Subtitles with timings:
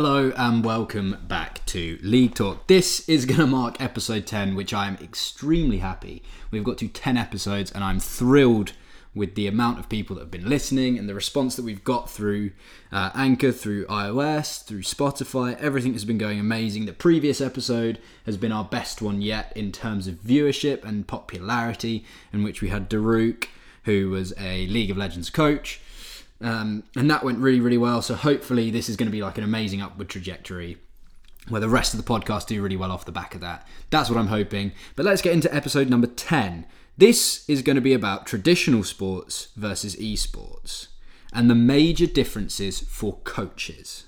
[0.00, 2.68] Hello and welcome back to League Talk.
[2.68, 6.22] This is going to mark episode 10, which I am extremely happy.
[6.52, 8.74] We've got to 10 episodes and I'm thrilled
[9.12, 12.08] with the amount of people that have been listening and the response that we've got
[12.08, 12.52] through
[12.92, 15.58] uh, Anchor, through iOS, through Spotify.
[15.58, 16.86] Everything has been going amazing.
[16.86, 22.04] The previous episode has been our best one yet in terms of viewership and popularity,
[22.32, 23.48] in which we had Daruk,
[23.82, 25.80] who was a League of Legends coach.
[26.40, 28.00] Um, and that went really, really well.
[28.02, 30.78] So hopefully, this is going to be like an amazing upward trajectory
[31.48, 33.66] where the rest of the podcast do really well off the back of that.
[33.90, 34.72] That's what I'm hoping.
[34.96, 36.66] But let's get into episode number 10.
[36.96, 40.88] This is going to be about traditional sports versus esports
[41.32, 44.04] and the major differences for coaches.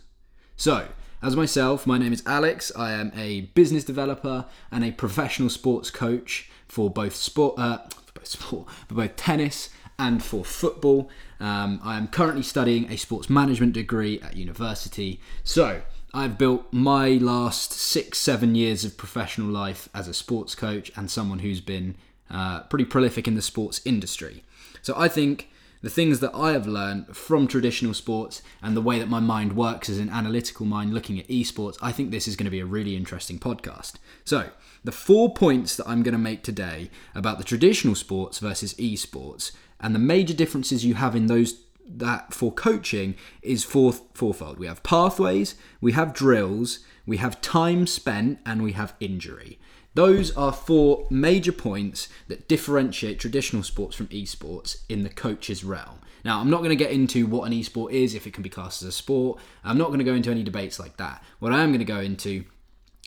[0.57, 0.89] So,
[1.23, 2.73] as myself, my name is Alex.
[2.77, 8.13] I am a business developer and a professional sports coach for both sport, uh, for
[8.15, 11.11] both sport, for both tennis and for football.
[11.39, 15.21] Um, I am currently studying a sports management degree at university.
[15.45, 15.83] So,
[16.13, 21.09] I've built my last six, seven years of professional life as a sports coach and
[21.09, 21.97] someone who's been
[22.29, 24.43] uh, pretty prolific in the sports industry.
[24.81, 25.50] So, I think
[25.83, 29.55] the things that I have learned from traditional sports and the way that my mind
[29.55, 32.61] works as an analytical mind looking at esports, I think this is going to be
[32.61, 33.95] a really interesting podcast.
[34.25, 34.51] So,
[34.85, 39.53] the four points that I'm going to make today about the traditional sports versus esports
[39.79, 44.59] and the major differences you have in those that for coaching is four, fourfold.
[44.59, 49.59] We have pathways, we have drills, we have time spent, and we have injury.
[49.95, 55.99] Those are four major points that differentiate traditional sports from esports in the coach's realm.
[56.25, 58.49] Now, I'm not going to get into what an esport is, if it can be
[58.49, 59.41] classed as a sport.
[59.65, 61.23] I'm not going to go into any debates like that.
[61.39, 62.45] What I am going to go into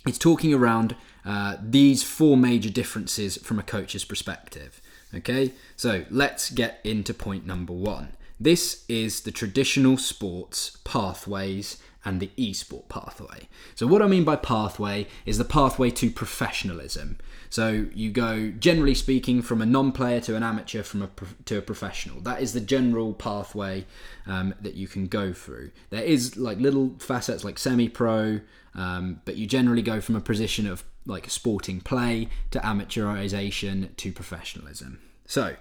[0.07, 4.81] is talking around uh, these four major differences from a coach's perspective.
[5.15, 8.09] Okay, so let's get into point number one.
[8.39, 13.47] This is the traditional sports pathways and the esport pathway.
[13.75, 17.17] So, what I mean by pathway is the pathway to professionalism.
[17.49, 21.09] So, you go, generally speaking, from a non player to an amateur from a
[21.45, 22.19] to a professional.
[22.21, 23.85] That is the general pathway
[24.25, 25.71] um, that you can go through.
[25.89, 28.41] There is like little facets like semi pro,
[28.75, 34.11] um, but you generally go from a position of like sporting play to amateurization to
[34.11, 34.99] professionalism.
[35.25, 35.55] So,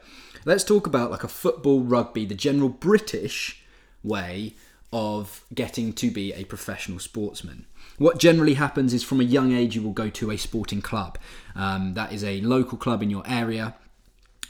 [0.44, 3.62] let's talk about like a football, rugby, the general British
[4.02, 4.54] way
[4.92, 7.66] of getting to be a professional sportsman.
[7.98, 11.18] What generally happens is from a young age, you will go to a sporting club.
[11.54, 13.74] Um, that is a local club in your area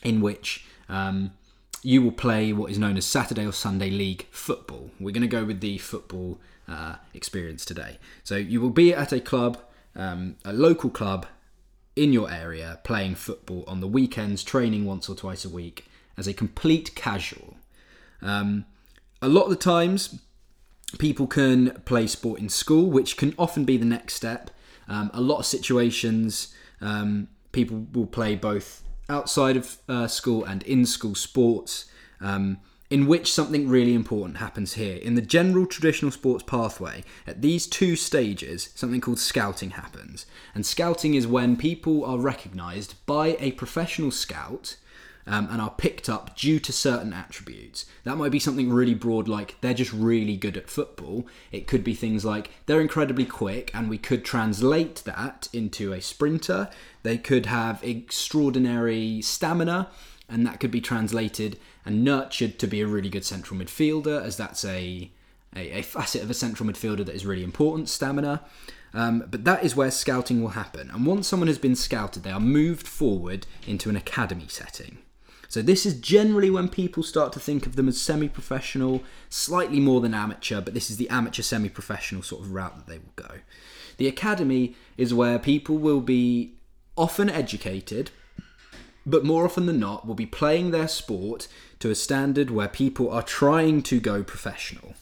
[0.03, 1.33] in which um,
[1.83, 4.91] you will play what is known as Saturday or Sunday League football.
[4.99, 7.99] We're going to go with the football uh, experience today.
[8.25, 9.59] So you will be at a club,
[9.95, 11.27] um, a local club
[11.95, 15.87] in your area, playing football on the weekends, training once or twice a week
[16.17, 17.57] as a complete casual.
[18.21, 18.65] Um,
[19.21, 20.21] a lot of the times,
[20.99, 24.51] people can play sport in school, which can often be the next step.
[24.89, 30.63] Um, a lot of situations, um, people will play both outside of uh, school and
[30.65, 31.87] in school sports,
[32.21, 32.59] um,
[32.91, 34.97] in which something really important happens here.
[34.97, 40.27] In the general traditional sports pathway, at these two stages, something called scouting happens.
[40.55, 44.77] And scouting is when people are recognised by a professional scout
[45.27, 47.87] um, and are picked up due to certain attributes.
[48.05, 51.27] That might be something really broad, like they're just really good at football.
[51.51, 56.01] It could be things like they're incredibly quick, and we could translate that into a
[56.01, 56.69] sprinter.
[57.03, 59.91] They could have extraordinary stamina,
[60.29, 64.37] and that could be translated and nurtured to be a really good central midfielder, as
[64.37, 65.11] that's a,
[65.55, 68.43] a, a facet of a central midfielder that is really important stamina.
[68.95, 70.91] Um, but that is where scouting will happen.
[70.91, 74.99] And once someone has been scouted, they are moved forward into an academy setting.
[75.53, 80.01] So this is generally when people start to think of them as semi-professional, slightly more
[80.01, 83.41] than amateur, but this is the amateur semi-professional sort of route that they will go.
[83.99, 86.55] The academy is where people will be
[86.97, 88.11] often educated,
[89.05, 91.49] but more often than not will be playing their sport
[91.81, 94.95] to a standard where people are trying to go professional.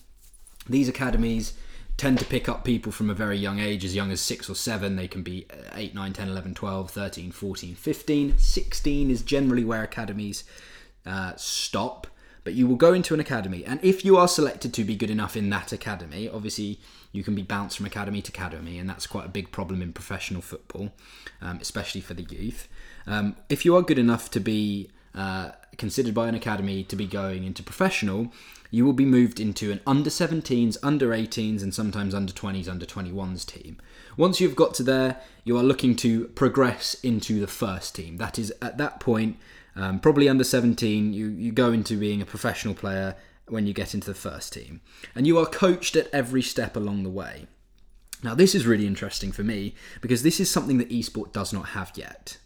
[0.69, 1.53] These academies
[2.01, 4.55] tend to pick up people from a very young age, as young as 6 or
[4.55, 4.97] 7.
[4.97, 8.39] They can be uh, 8, 9, 10, 11, 12, 13, 14, 15.
[8.39, 10.45] 16 is generally where academies
[11.05, 12.07] uh, stop.
[12.43, 15.11] But you will go into an academy, and if you are selected to be good
[15.11, 16.81] enough in that academy, obviously
[17.13, 19.93] you can be bounced from academy to academy, and that's quite a big problem in
[19.93, 20.91] professional football,
[21.43, 22.67] um, especially for the youth.
[23.07, 27.07] Um, if you are good enough to be uh, considered by an academy to be
[27.07, 28.33] going into professional,
[28.71, 32.87] you will be moved into an under 17s, under 18s, and sometimes under 20s, under
[32.87, 33.79] 21s team.
[34.17, 38.17] Once you've got to there, you are looking to progress into the first team.
[38.17, 39.39] That is, at that point,
[39.77, 43.17] um, probably under 17, you, you go into being a professional player
[43.49, 44.81] when you get into the first team.
[45.15, 47.47] And you are coached at every step along the way.
[48.23, 51.71] Now, this is really interesting for me because this is something that esport does not
[51.71, 52.39] have yet.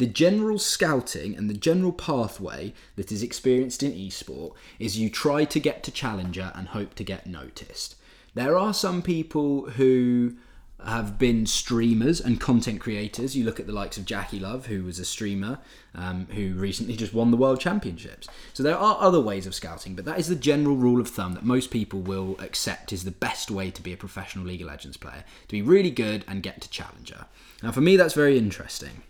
[0.00, 5.44] The general scouting and the general pathway that is experienced in esport is you try
[5.44, 7.96] to get to challenger and hope to get noticed.
[8.32, 10.36] There are some people who
[10.82, 13.36] have been streamers and content creators.
[13.36, 15.58] You look at the likes of JackeyLove, who was a streamer,
[15.94, 18.26] um, who recently just won the World Championships.
[18.54, 21.34] So there are other ways of scouting, but that is the general rule of thumb
[21.34, 24.68] that most people will accept is the best way to be a professional League of
[24.68, 27.26] Legends player to be really good and get to Challenger.
[27.62, 29.02] Now, for me, that's very interesting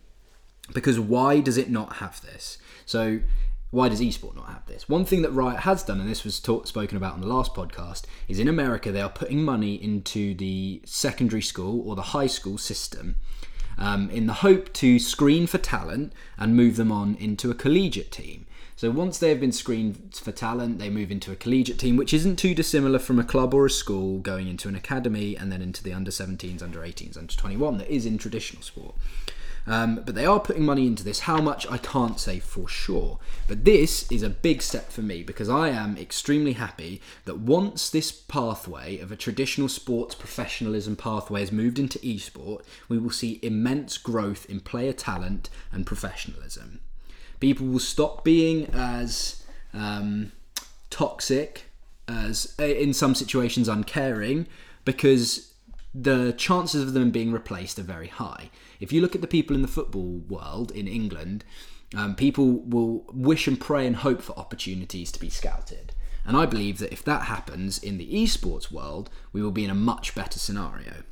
[0.72, 2.58] because why does it not have this?
[2.87, 3.20] So
[3.70, 4.88] why does esport not have this?
[4.88, 7.55] One thing that Riot has done, and this was talk, spoken about on the last
[7.55, 12.26] podcast, is in America they are putting money into the secondary school or the high
[12.26, 13.17] school system
[13.78, 18.11] um, in the hope to screen for talent and move them on into a collegiate
[18.11, 18.46] team.
[18.75, 22.14] So once they have been screened for talent, they move into a collegiate team, which
[22.14, 25.61] isn't too dissimilar from a club or a school going into an academy and then
[25.61, 28.94] into the under 17s, under 18s, under 21 that is in traditional sport.
[29.67, 31.21] Um, but they are putting money into this.
[31.21, 33.19] How much I can't say for sure.
[33.47, 37.91] But this is a big step for me because I am extremely happy that once
[37.91, 43.39] this pathway of a traditional sports professionalism pathway has moved into esport, we will see
[43.43, 46.81] immense growth in player talent and professionalism.
[47.39, 49.43] People will stop being as
[49.73, 50.33] um,
[50.91, 51.65] toxic,
[52.09, 54.47] as in some situations uncaring,
[54.85, 55.53] because
[55.95, 58.51] the chances of them being replaced are very high.
[58.81, 61.44] If you look at the people in the football world in England,
[61.94, 65.93] um, people will wish and pray and hope for opportunities to be scouted.
[66.25, 69.71] And I believe that if that happens in the esports world, we will be in
[69.71, 71.03] a much better scenario.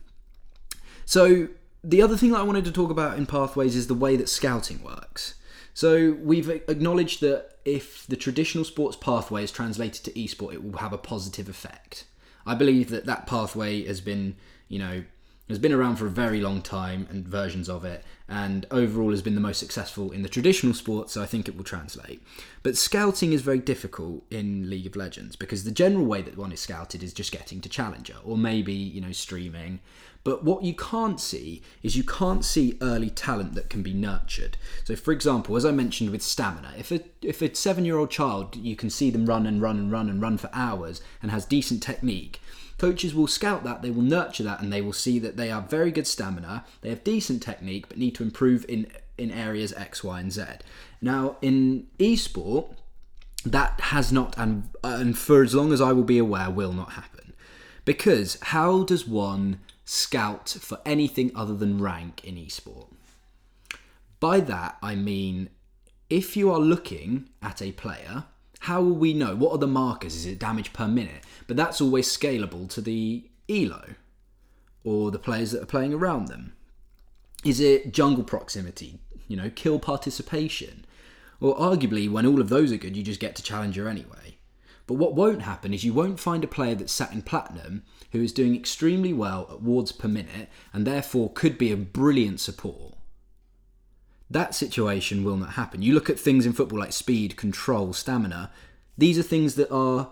[1.04, 1.48] So,
[1.84, 4.28] the other thing that I wanted to talk about in Pathways is the way that
[4.28, 5.34] scouting works.
[5.72, 10.78] So, we've acknowledged that if the traditional sports pathway is translated to esport, it will
[10.78, 12.04] have a positive effect.
[12.46, 14.36] I believe that that pathway has been,
[14.68, 15.04] you know,
[15.48, 19.22] has been around for a very long time and versions of it, and overall has
[19.22, 22.22] been the most successful in the traditional sport, so I think it will translate.
[22.62, 26.52] But scouting is very difficult in League of Legends because the general way that one
[26.52, 29.80] is scouted is just getting to Challenger or maybe, you know, streaming.
[30.24, 34.58] But what you can't see is you can't see early talent that can be nurtured.
[34.84, 38.10] So, for example, as I mentioned with stamina, if a if a seven year old
[38.10, 41.30] child you can see them run and run and run and run for hours and
[41.30, 42.42] has decent technique,
[42.78, 45.68] coaches will scout that, they will nurture that, and they will see that they have
[45.68, 48.86] very good stamina, they have decent technique, but need to improve in
[49.16, 50.44] in areas X, Y, and Z.
[51.02, 52.76] Now, in esport,
[53.44, 56.92] that has not, and and for as long as I will be aware, will not
[56.92, 57.32] happen,
[57.84, 62.88] because how does one scout for anything other than rank in esport?
[64.20, 65.50] By that, I mean
[66.10, 68.24] if you are looking at a player
[68.60, 69.34] how will we know?
[69.36, 70.14] What are the markers?
[70.14, 71.24] Is it damage per minute?
[71.46, 73.94] But that's always scalable to the ELO
[74.84, 76.54] or the players that are playing around them.
[77.44, 78.98] Is it jungle proximity?
[79.28, 80.84] You know, kill participation?
[81.40, 84.38] Or arguably, when all of those are good, you just get to challenger anyway.
[84.86, 88.22] But what won't happen is you won't find a player that's sat in platinum who
[88.22, 92.97] is doing extremely well at wards per minute and therefore could be a brilliant support
[94.30, 95.82] that situation will not happen.
[95.82, 98.50] You look at things in football like speed, control, stamina.
[98.96, 100.10] These are things that are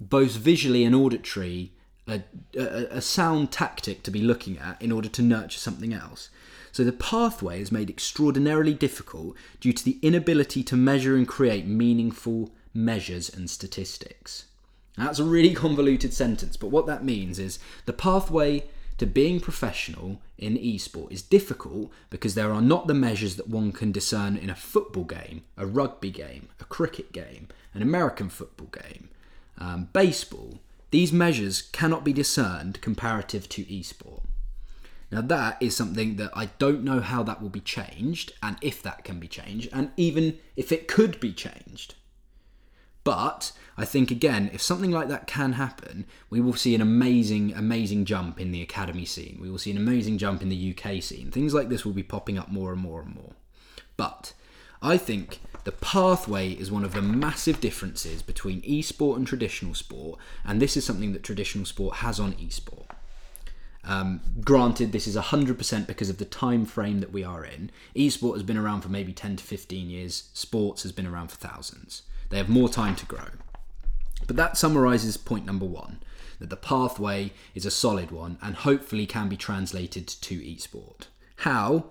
[0.00, 1.72] both visually and auditory
[2.08, 2.22] a,
[2.56, 2.62] a,
[2.96, 6.30] a, sound tactic to be looking at in order to nurture something else.
[6.72, 11.66] So the pathway is made extraordinarily difficult due to the inability to measure and create
[11.66, 14.46] meaningful measures and statistics.
[14.96, 18.64] that's a really convoluted sentence, but what that means is the pathway
[18.98, 23.72] to being professional in esport is difficult because there are not the measures that one
[23.72, 28.68] can discern in a football game, a rugby game, a cricket game, an American football
[28.68, 29.08] game,
[29.58, 30.58] um, baseball.
[30.90, 34.22] These measures cannot be discerned comparative to esport.
[35.10, 38.82] Now, that is something that I don't know how that will be changed and if
[38.82, 41.94] that can be changed, and even if it could be changed.
[43.08, 47.54] But I think again, if something like that can happen, we will see an amazing,
[47.54, 49.38] amazing jump in the academy scene.
[49.40, 51.30] We will see an amazing jump in the UK scene.
[51.30, 53.32] Things like this will be popping up more and more and more.
[53.96, 54.34] But
[54.82, 60.20] I think the pathway is one of the massive differences between esport and traditional sport,
[60.44, 62.90] and this is something that traditional sport has on esport.
[63.84, 67.70] Um, granted, this is 100% because of the time frame that we are in.
[67.96, 71.38] Esport has been around for maybe 10 to 15 years, sports has been around for
[71.38, 72.02] thousands.
[72.30, 73.28] They have more time to grow.
[74.26, 76.00] But that summarizes point number one
[76.38, 81.06] that the pathway is a solid one and hopefully can be translated to esport.
[81.36, 81.86] How?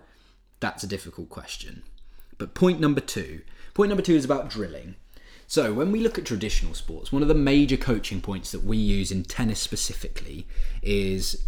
[0.59, 1.83] That's a difficult question.
[2.37, 3.41] But point number two
[3.73, 4.95] point number two is about drilling.
[5.49, 8.75] So, when we look at traditional sports, one of the major coaching points that we
[8.75, 10.45] use in tennis specifically
[10.81, 11.45] is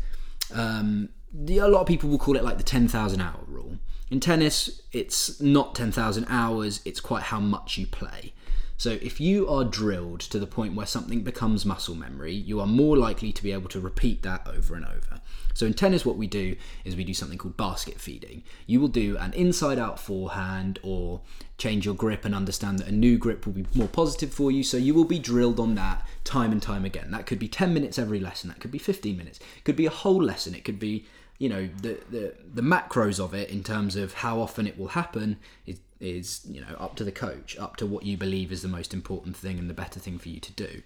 [0.54, 3.78] um, a lot of people will call it like the 10,000 hour rule.
[4.10, 8.34] In tennis, it's not 10,000 hours, it's quite how much you play.
[8.80, 12.66] So if you are drilled to the point where something becomes muscle memory, you are
[12.66, 15.20] more likely to be able to repeat that over and over.
[15.54, 16.56] So in tennis, what we do
[16.86, 18.42] is we do something called basket feeding.
[18.68, 21.20] You will do an inside out forehand or
[21.58, 24.64] change your grip and understand that a new grip will be more positive for you.
[24.64, 27.12] So you will be drilled on that time and time again.
[27.12, 29.88] That could be 10 minutes every lesson, that could be 15 minutes, it could be
[29.88, 31.06] a whole lesson, it could be
[31.38, 34.90] you know the, the the macros of it in terms of how often it will
[34.90, 38.62] happen is is you know up to the coach up to what you believe is
[38.62, 40.82] the most important thing and the better thing for you to do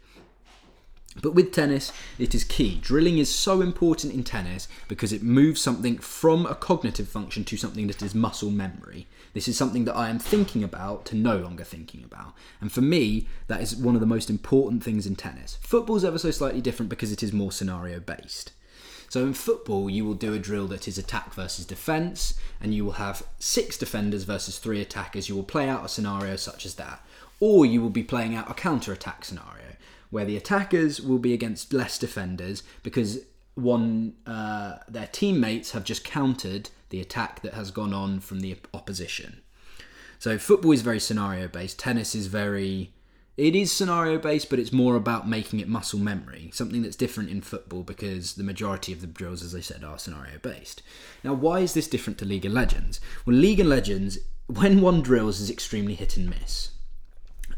[1.22, 2.80] but with tennis, it is key.
[2.82, 7.58] Drilling is so important in tennis because it moves something from a cognitive function to
[7.58, 9.06] something that is muscle memory.
[9.34, 12.34] This is something that I am thinking about to no longer thinking about.
[12.62, 15.60] And for me, that is one of the most important things in tennis.
[15.62, 18.52] Football's ever so slightly different because it is more scenario based.
[19.14, 22.84] So in football, you will do a drill that is attack versus defense, and you
[22.84, 25.30] will have six defenders versus three attackers.
[25.30, 27.06] You will play out a scenario such as that.
[27.40, 29.76] Or you will be playing out a counter attack scenario
[30.10, 33.20] where the attackers will be against less defenders because
[33.54, 38.58] one uh, their teammates have just countered the attack that has gone on from the
[38.74, 39.42] opposition.
[40.18, 41.78] So football is very scenario based.
[41.78, 42.94] Tennis is very
[43.36, 46.52] it is scenario based, but it's more about making it muscle memory.
[46.54, 49.98] Something that's different in football because the majority of the drills, as I said, are
[49.98, 50.84] scenario based.
[51.24, 53.00] Now, why is this different to League of Legends?
[53.26, 56.72] Well, League of Legends, when one drills, is extremely hit and miss.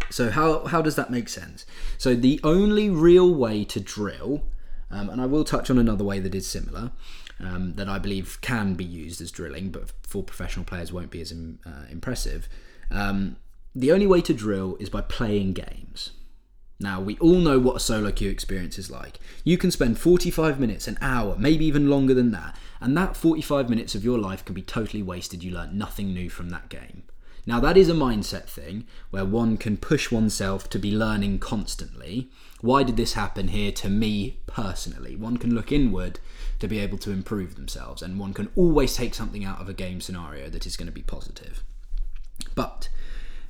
[0.09, 1.65] So how how does that make sense?
[1.97, 4.43] So the only real way to drill,
[4.89, 6.91] um, and I will touch on another way that is similar,
[7.39, 11.21] um, that I believe can be used as drilling, but for professional players won't be
[11.21, 12.47] as uh, impressive.
[12.91, 13.37] Um,
[13.75, 16.11] the only way to drill is by playing games.
[16.79, 19.19] Now, we all know what a solo queue experience is like.
[19.43, 23.69] You can spend 45 minutes, an hour, maybe even longer than that, and that 45
[23.69, 25.43] minutes of your life can be totally wasted.
[25.43, 27.03] You learn nothing new from that game.
[27.47, 32.29] Now, that is a mindset thing where one can push oneself to be learning constantly.
[32.59, 35.15] Why did this happen here to me personally?
[35.15, 36.19] One can look inward
[36.59, 39.73] to be able to improve themselves, and one can always take something out of a
[39.73, 41.63] game scenario that is going to be positive.
[42.55, 42.89] But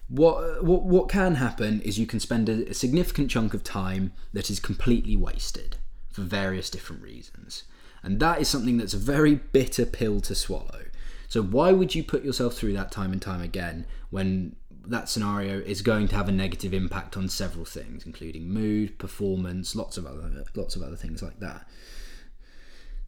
[0.08, 4.14] what, what, what can happen is you can spend a, a significant chunk of time
[4.34, 5.78] that is completely wasted
[6.12, 7.64] for various different reasons.
[8.04, 10.86] And that is something that's a very bitter pill to swallow.
[11.28, 14.56] So why would you put yourself through that time and time again when
[14.88, 19.76] that scenario is going to have a negative impact on several things, including mood, performance,
[19.76, 21.68] lots of other lots of other things like that.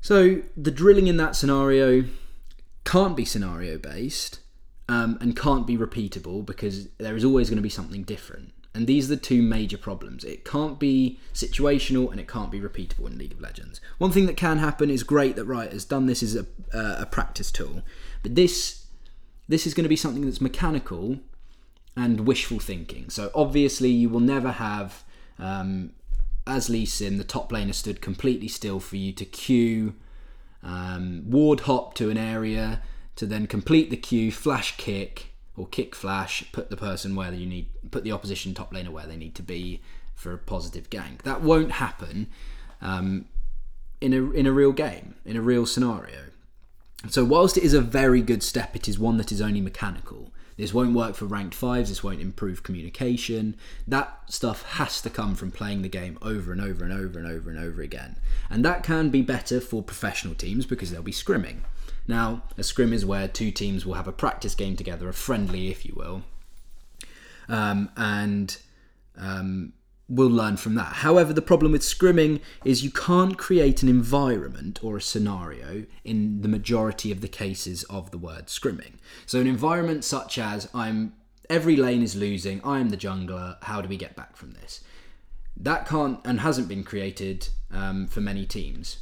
[0.01, 2.05] So the drilling in that scenario
[2.83, 4.39] can't be scenario based
[4.89, 8.53] um, and can't be repeatable because there is always going to be something different.
[8.73, 10.23] And these are the two major problems.
[10.23, 13.81] It can't be situational and it can't be repeatable in League of Legends.
[13.97, 16.97] One thing that can happen is great that Riot has done this is a, uh,
[16.99, 17.81] a practice tool.
[18.21, 18.85] But this
[19.49, 21.19] this is going to be something that's mechanical
[21.95, 23.09] and wishful thinking.
[23.09, 25.05] So obviously you will never have
[25.39, 25.93] um,
[26.47, 29.95] as Lee Sin, the top laner stood completely still for you to Q,
[30.63, 32.81] um, ward hop to an area,
[33.17, 37.45] to then complete the Q, flash kick or kick flash, put the person where you
[37.45, 39.81] need, put the opposition top laner where they need to be
[40.15, 41.23] for a positive gank.
[41.23, 42.27] That won't happen
[42.81, 43.25] um,
[43.99, 46.25] in a in a real game, in a real scenario.
[47.09, 50.31] So whilst it is a very good step, it is one that is only mechanical.
[50.57, 51.89] This won't work for ranked fives.
[51.89, 53.55] This won't improve communication.
[53.87, 57.27] That stuff has to come from playing the game over and over and over and
[57.27, 58.17] over and over again.
[58.49, 61.59] And that can be better for professional teams because they'll be scrimming.
[62.07, 65.69] Now, a scrim is where two teams will have a practice game together, a friendly,
[65.69, 66.23] if you will,
[67.49, 68.57] um, and
[69.17, 69.73] um,
[70.07, 70.93] we'll learn from that.
[70.97, 76.41] However, the problem with scrimming is you can't create an environment or a scenario in
[76.41, 78.93] the majority of the cases of the word scrimming.
[79.25, 81.13] So, an environment such as I'm
[81.49, 84.81] every lane is losing, I am the jungler, how do we get back from this?
[85.55, 88.99] That can't and hasn't been created um, for many teams.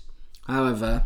[0.47, 1.03] However,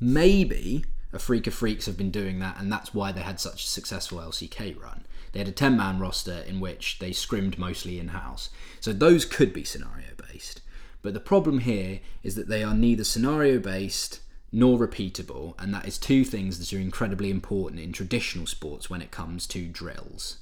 [0.00, 4.18] maybe Afreeca Freecs have been doing that, and that's why they had such a successful
[4.18, 5.04] LCK run.
[5.32, 8.50] They had a 10 man roster in which they scrimmed mostly in house.
[8.80, 10.60] So those could be scenario based.
[11.02, 14.20] But the problem here is that they are neither scenario based
[14.52, 19.00] nor repeatable, and that is two things that are incredibly important in traditional sports when
[19.00, 20.38] it comes to drills.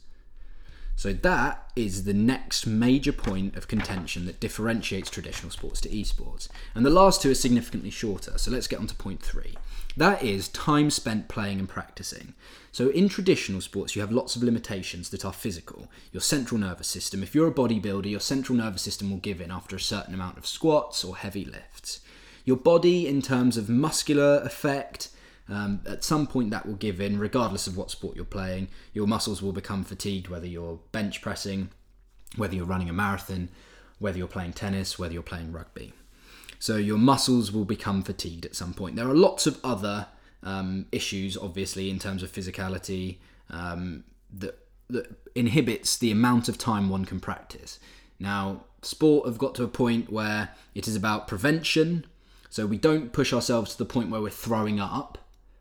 [1.01, 6.49] So that is the next major point of contention that differentiates traditional sports to esports.
[6.75, 9.55] And the last two are significantly shorter, so let's get on to point three.
[9.97, 12.35] That is time spent playing and practicing.
[12.71, 15.89] So in traditional sports, you have lots of limitations that are physical.
[16.13, 19.51] Your central nervous system, if you're a bodybuilder, your central nervous system will give in
[19.51, 22.01] after a certain amount of squats or heavy lifts.
[22.45, 25.09] Your body, in terms of muscular effect,
[25.51, 28.69] um, at some point that will give in, regardless of what sport you're playing.
[28.95, 31.71] Your muscles will become fatigued, whether you're bench pressing,
[32.37, 33.51] whether you're running a marathon,
[33.99, 35.93] whether you're playing tennis, whether you're playing rugby.
[36.61, 38.95] So your muscles will become fatigued at some point.
[38.95, 40.07] There are lots of other
[40.43, 43.19] um, issues, obviously, in terms of physicality
[43.51, 47.81] um, that, that inhibits the amount of time one can practice.
[48.21, 52.07] Now, sport have got to a point where it is about prevention.
[52.51, 55.19] So we don't push ourselves to the point where we're throwing up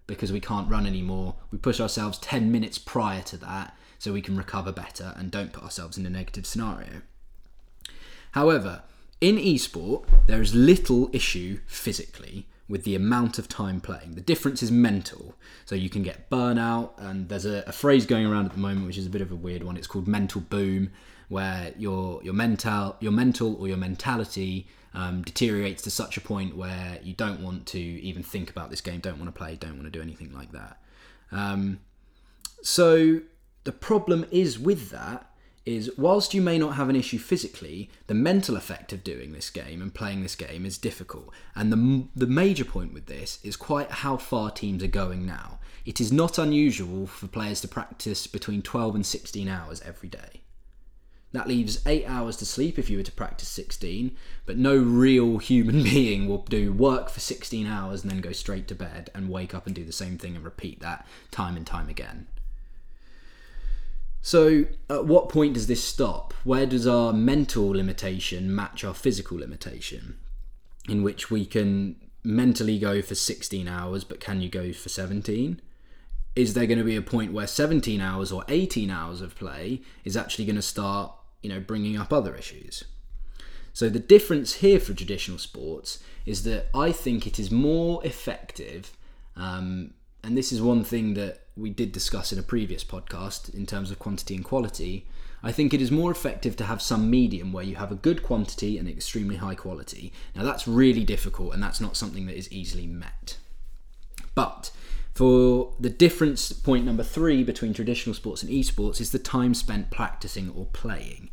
[0.10, 1.36] because we can't run anymore.
[1.52, 5.54] We push ourselves 10 minutes prior to that so we can recover better and don't
[5.54, 7.02] put ourselves in a negative scenario.
[8.32, 8.82] However,
[9.22, 14.16] in esport, there is little issue physically with the amount of time playing.
[14.16, 15.36] The difference is mental.
[15.66, 18.86] So you can get burnout, and there's a, a, phrase going around at the moment
[18.86, 19.76] which is a bit of a weird one.
[19.76, 20.92] It's called mental boom,
[21.30, 26.58] where your your mental your mental or your mentality um, deteriorates to such a point
[26.58, 29.74] where you don't want to even think about this game, don't want to play, don't
[29.74, 30.82] want to do anything like that.
[31.32, 31.80] Um,
[32.62, 33.22] so
[33.64, 35.30] the problem is with that
[35.66, 39.52] is whilst you may not have an issue physically, the mental effect of doing this
[39.52, 41.30] game and playing this game is difficult.
[41.56, 45.60] And the, the major point with this is quite how far teams are going now.
[45.86, 50.42] It is not unusual for players to practice between 12 and 16 hours every day.
[51.32, 55.38] That leaves eight hours to sleep if you were to practice 16, but no real
[55.38, 59.30] human being will do work for 16 hours and then go straight to bed and
[59.30, 62.28] wake up and do the same thing and repeat that time and time again.
[64.22, 66.34] So, at what point does this stop?
[66.44, 70.18] Where does our mental limitation match our physical limitation?
[70.90, 75.62] In which we can mentally go for 16 hours, but can you go for 17?
[76.36, 79.82] Is there going to be a point where 17 hours or 18 hours of play
[80.04, 82.84] is actually going to start you know, bringing up other issues.
[83.74, 88.96] So the difference here for traditional sports is that I think it is more effective,
[89.36, 89.94] um,
[90.24, 93.92] and this is one thing that we did discuss in a previous podcast in terms
[93.92, 95.08] of quantity and quality.
[95.42, 98.22] I think it is more effective to have some medium where you have a good
[98.24, 100.12] quantity and extremely high quality.
[100.36, 103.38] Now that's really difficult, and that's not something that is easily met.
[104.36, 104.72] But
[105.20, 109.92] for the difference, point number three between traditional sports and esports is the time spent
[109.92, 111.30] practicing or playing.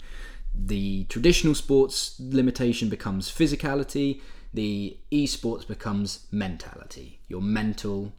[0.52, 4.20] The traditional sports limitation becomes physicality,
[4.52, 8.12] the esports becomes mentality, your mental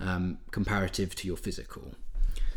[0.00, 1.92] um, comparative to your physical.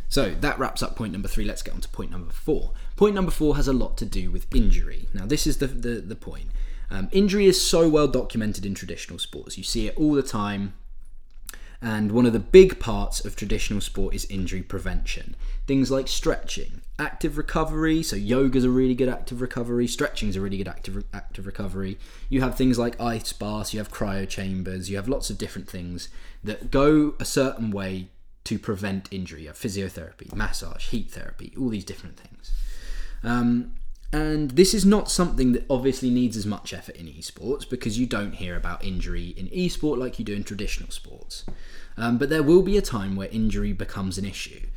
[0.10, 1.46] So that wraps up point number three.
[1.46, 2.74] Let's get on to point number four.
[2.96, 5.08] Point number four has a lot to do with injury.
[5.14, 6.48] Now, this is the, the, the point.
[6.90, 9.56] Um, injury is so well documented in traditional sports.
[9.56, 10.74] You see it all the time
[11.86, 15.36] and one of the big parts of traditional sport is injury prevention.
[15.68, 18.02] Things like stretching, active recovery.
[18.02, 19.86] So yoga's a really good active recovery.
[19.86, 22.00] Stretching's a really good active active recovery.
[22.28, 23.72] You have things like ice baths.
[23.72, 24.90] You have cryo chambers.
[24.90, 26.10] You have lots of different things
[26.44, 28.08] that go a certain way
[28.46, 29.42] to prevent injury.
[29.42, 32.52] You have physiotherapy, massage, heat therapy, all these different things.
[33.24, 33.74] Um,
[34.16, 38.06] and this is not something that obviously needs as much effort in esports because you
[38.06, 41.44] don't hear about injury in esport like you do in traditional sports.
[41.98, 44.68] Um, but there will be a time where injury becomes an issue.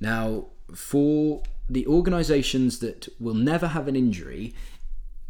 [0.00, 4.52] Now, for the organisations that will never have an injury,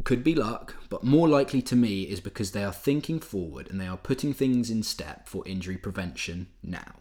[0.03, 3.79] could be luck, but more likely to me is because they are thinking forward and
[3.79, 6.95] they are putting things in step for injury prevention now.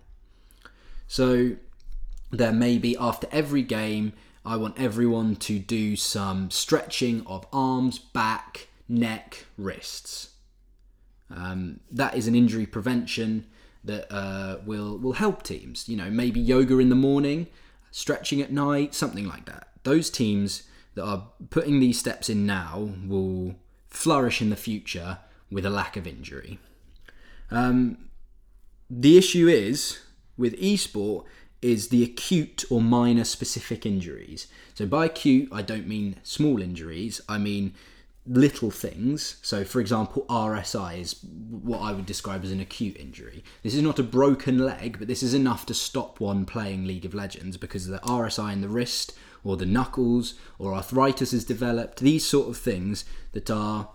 [1.06, 1.52] So
[2.30, 4.12] there may be after every game
[4.48, 10.30] I want everyone to do some stretching of arms, back, neck, wrists.
[11.30, 13.44] Um, that is an injury prevention
[13.84, 15.86] that uh, will will help teams.
[15.86, 17.48] You know, maybe yoga in the morning,
[17.90, 19.68] stretching at night, something like that.
[19.82, 20.62] Those teams
[20.94, 23.54] that are putting these steps in now will
[23.88, 25.18] flourish in the future
[25.50, 26.58] with a lack of injury.
[27.50, 28.08] Um,
[28.88, 30.00] the issue is
[30.38, 31.24] with esport
[31.60, 34.46] is the acute or minor specific injuries.
[34.74, 37.74] So by acute, I don't mean small injuries, I mean
[38.28, 39.36] little things.
[39.42, 43.42] So, for example, RSI is what I would describe as an acute injury.
[43.62, 47.06] This is not a broken leg, but this is enough to stop one playing League
[47.06, 51.44] of Legends because of the RSI in the wrist or the knuckles or arthritis has
[51.44, 52.00] developed.
[52.00, 53.88] These sort of things that are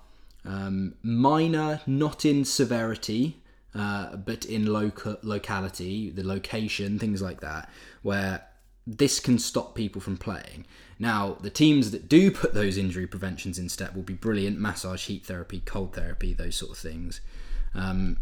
[0.46, 3.43] um, minor, not in severity,
[3.76, 7.70] uh, but in local locality, the location, things like that,
[8.02, 8.46] where
[8.86, 10.66] this can stop people from playing.
[11.00, 15.06] Now, the teams that do put those injury preventions in step will be brilliant massage,
[15.08, 17.22] heat therapy, cold therapy, those sort of things.
[17.74, 18.18] Um,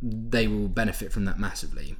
[0.00, 1.96] they will benefit from that massively.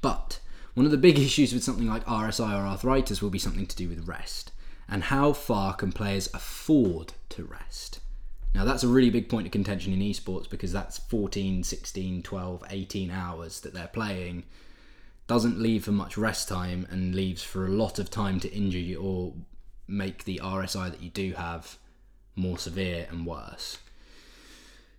[0.00, 0.40] But
[0.74, 3.76] one of the big issues with something like RSI or arthritis will be something to
[3.76, 4.52] do with rest.
[4.88, 8.00] And how far can players afford to rest?
[8.56, 12.64] Now, that's a really big point of contention in esports because that's 14, 16, 12,
[12.70, 14.44] 18 hours that they're playing.
[15.26, 18.78] Doesn't leave for much rest time and leaves for a lot of time to injure
[18.78, 19.34] you or
[19.86, 21.76] make the RSI that you do have
[22.34, 23.76] more severe and worse.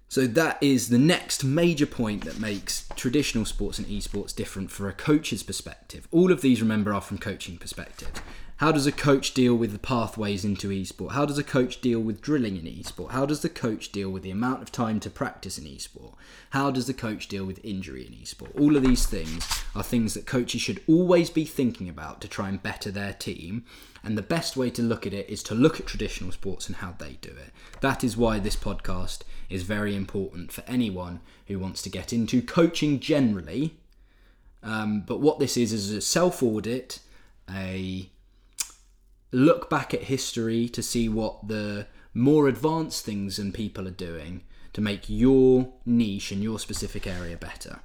[0.07, 4.87] So that is the next major point that makes traditional sports and esports different for
[4.87, 6.07] a coach's perspective.
[6.11, 8.11] All of these, remember, are from coaching perspective.
[8.57, 11.11] How does a coach deal with the pathways into esport?
[11.11, 13.11] How does a coach deal with drilling in esport?
[13.11, 16.15] How does the coach deal with the amount of time to practice in esport?
[16.49, 18.59] How does the coach deal with injury in esport?
[18.59, 22.49] All of these things are things that coaches should always be thinking about to try
[22.49, 23.63] and better their team.
[24.03, 26.77] And the best way to look at it is to look at traditional sports and
[26.77, 27.51] how they do it.
[27.81, 32.41] That is why this podcast is very important for anyone who wants to get into
[32.41, 33.75] coaching generally.
[34.63, 37.01] Um, but what this is is a self audit,
[37.47, 38.09] a
[39.31, 44.43] look back at history to see what the more advanced things and people are doing
[44.73, 47.79] to make your niche and your specific area better.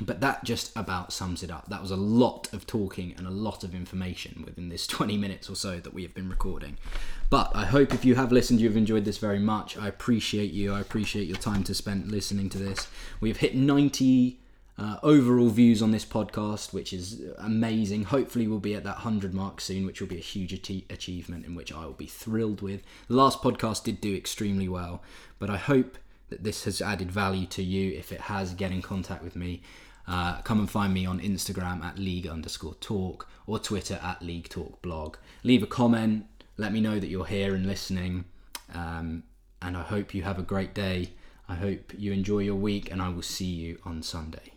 [0.00, 1.68] But that just about sums it up.
[1.68, 5.48] That was a lot of talking and a lot of information within this 20 minutes
[5.48, 6.78] or so that we have been recording.
[7.30, 9.76] But I hope if you have listened, you've enjoyed this very much.
[9.76, 10.72] I appreciate you.
[10.74, 12.88] I appreciate your time to spend listening to this.
[13.20, 14.40] We've hit 90
[14.76, 18.04] uh, overall views on this podcast, which is amazing.
[18.04, 21.54] Hopefully, we'll be at that 100 mark soon, which will be a huge achievement in
[21.54, 22.82] which I will be thrilled with.
[23.08, 25.02] The last podcast did do extremely well,
[25.38, 27.96] but I hope that this has added value to you.
[27.96, 29.62] If it has, get in contact with me.
[30.06, 34.48] Uh, come and find me on Instagram at league underscore talk or Twitter at league
[34.48, 35.16] talk blog.
[35.44, 36.26] Leave a comment.
[36.56, 38.24] Let me know that you're here and listening.
[38.74, 39.22] Um,
[39.62, 41.10] and I hope you have a great day.
[41.48, 44.53] I hope you enjoy your week, and I will see you on Sunday.